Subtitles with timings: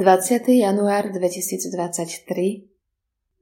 [0.00, 0.64] 20.
[0.64, 2.24] január 2023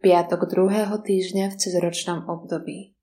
[0.03, 2.99] piatok druhého týždňa v cezročnom období.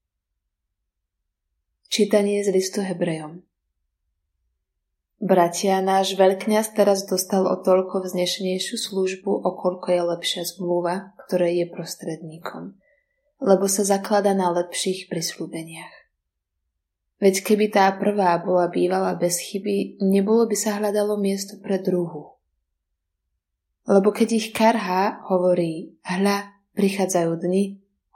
[1.87, 3.47] Čítanie z listu Hebrejom
[5.23, 11.55] Bratia, náš veľkňaz teraz dostal o toľko vznešenejšiu službu, o koľko je lepšia zmluva, ktoré
[11.55, 12.75] je prostredníkom,
[13.39, 15.95] lebo sa zaklada na lepších prislúbeniach.
[17.23, 22.34] Veď keby tá prvá bola bývala bez chyby, nebolo by sa hľadalo miesto pre druhú
[23.85, 27.63] lebo keď ich karhá, hovorí, hľa, prichádzajú dni,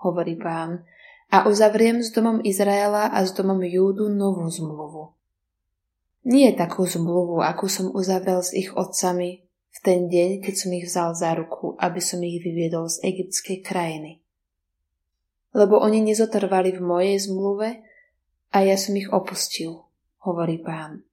[0.01, 0.81] hovorí pán,
[1.29, 5.13] a uzavriem s domom Izraela a s domom Júdu novú zmluvu.
[6.25, 10.89] Nie takú zmluvu, akú som uzavrel s ich otcami v ten deň, keď som ich
[10.89, 14.25] vzal za ruku, aby som ich vyviedol z egyptskej krajiny.
[15.53, 17.85] Lebo oni nezotrvali v mojej zmluve
[18.49, 19.85] a ja som ich opustil,
[20.25, 21.08] hovorí pán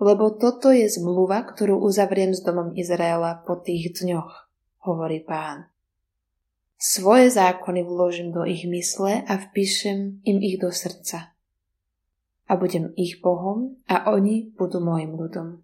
[0.00, 4.32] lebo toto je zmluva, ktorú uzavriem s domom Izraela po tých dňoch,
[4.88, 5.68] hovorí pán.
[6.80, 11.36] Svoje zákony vložím do ich mysle a vpíšem im ich do srdca.
[12.48, 15.60] A budem ich Bohom a oni budú môjim ľudom.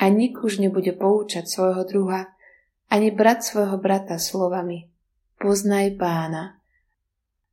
[0.00, 2.32] A nik už nebude poučať svojho druha,
[2.88, 4.88] ani brat svojho brata slovami.
[5.36, 6.56] Poznaj pána,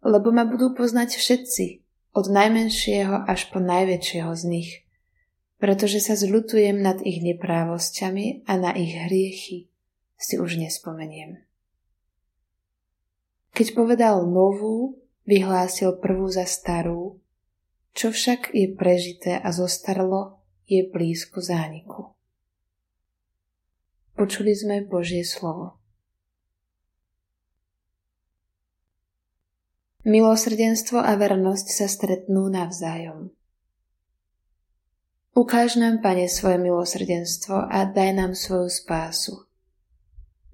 [0.08, 1.66] lebo ma budú poznať všetci,
[2.16, 4.72] od najmenšieho až po najväčšieho z nich–
[5.60, 9.68] pretože sa zľutujem nad ich neprávosťami a na ich hriechy
[10.16, 11.44] si už nespomeniem.
[13.52, 17.20] Keď povedal novú, vyhlásil prvú za starú,
[17.92, 22.16] čo však je prežité a zostarlo, je blízko zániku.
[24.16, 25.80] Počuli sme Božie slovo.
[30.08, 33.36] Milosrdenstvo a vernosť sa stretnú navzájom.
[35.38, 39.46] Ukáž nám, Pane, svoje milosrdenstvo a daj nám svoju spásu.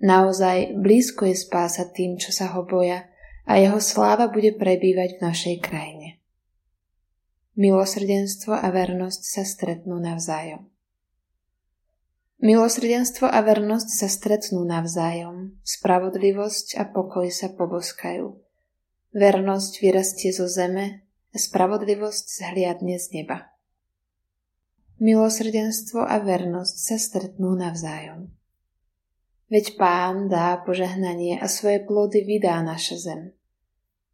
[0.04, 3.08] Naozaj blízko je spása tým, čo sa ho boja
[3.48, 6.20] a jeho sláva bude prebývať v našej krajine.
[7.56, 10.68] Milosrdenstvo a vernosť sa stretnú navzájom.
[12.44, 18.36] Milosrdenstvo a vernosť sa stretnú navzájom, spravodlivosť a pokoj sa poboskajú.
[19.16, 23.55] Vernosť vyrastie zo zeme spravodlivosť zhliadne z neba.
[24.96, 28.32] Milosrdenstvo a vernosť sa stretnú navzájom.
[29.52, 33.22] Veď pán dá požehnanie a svoje plody vydá naša zem.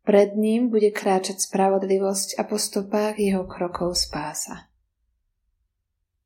[0.01, 4.73] Pred ním bude kráčať spravodlivosť a po stopách jeho krokov spása.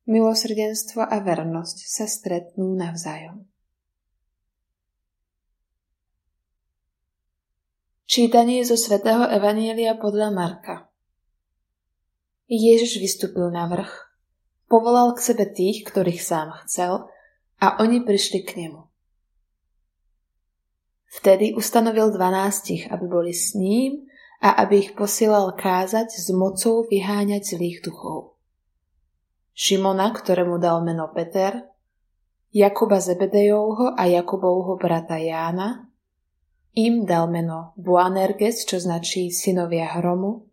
[0.08, 3.44] Milosrdenstvo a vernosť sa stretnú navzájom.
[8.08, 10.88] Čítanie zo svätého Evanielia podľa Marka
[12.48, 14.15] Ježiš vystúpil na vrch
[14.66, 17.10] Povolal k sebe tých, ktorých sám chcel,
[17.62, 18.82] a oni prišli k nemu.
[21.16, 24.12] Vtedy ustanovil dvanástich, aby boli s ním
[24.44, 28.36] a aby ich posielal kázať s mocou vyháňať zlých duchov.
[29.56, 31.72] Šimona, ktorému dal meno Peter,
[32.52, 35.88] Jakuba Zebedejovho a Jakubovho brata Jána,
[36.76, 40.44] im dal meno Boanerges, čo značí synovia hromu,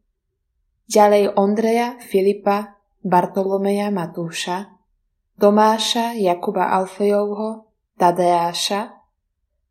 [0.87, 4.79] ďalej Ondreja, Filipa, Bartolomeja Matúša,
[5.35, 7.67] Tomáša Jakuba Alfejovho,
[7.99, 8.95] Tadeáša,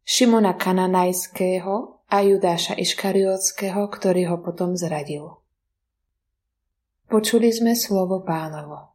[0.04, 5.40] Šimona Kananajského a Judáša Iškariotského, ktorý ho potom zradil.
[7.08, 8.91] Počuli sme slovo pánovo.